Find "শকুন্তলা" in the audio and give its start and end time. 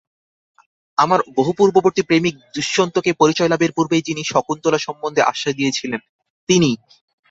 4.23-4.77